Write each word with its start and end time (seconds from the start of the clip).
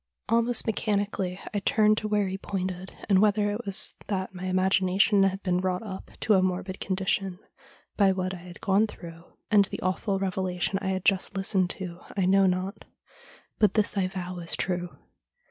'Almost 0.29 0.65
mechanically 0.65 1.39
I 1.53 1.59
turned 1.59 1.95
to 1.99 2.07
where 2.07 2.27
he 2.27 2.35
pointed, 2.35 2.91
and 3.07 3.19
whether 3.19 3.51
it 3.51 3.67
was 3.67 3.93
that 4.07 4.33
my 4.33 4.45
imagination 4.45 5.21
had 5.21 5.43
been 5.43 5.59
wrought 5.61 5.83
up 5.83 6.09
to 6.21 6.33
a 6.33 6.41
morbid 6.41 6.79
condition 6.79 7.37
by 7.97 8.11
what 8.11 8.33
I 8.33 8.37
had 8.37 8.61
gone 8.61 8.87
through 8.87 9.25
and 9.51 9.65
the 9.65 9.79
awful 9.81 10.17
revelation 10.17 10.79
I 10.81 10.87
had 10.87 11.05
just 11.05 11.37
listened 11.37 11.69
to 11.77 11.99
I 12.17 12.25
know 12.25 12.47
not; 12.47 12.83
but 13.59 13.75
this 13.75 13.95
I 13.95 14.07
vow 14.07 14.39
is 14.39 14.55
true. 14.55 14.97